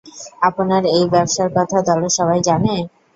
আপনার 0.41 0.83
এই 0.91 1.05
ব্যবসার 1.13 1.49
কথা 1.57 1.77
দলের 1.87 2.11
সবাই 2.17 2.39
জানে? 2.47 2.75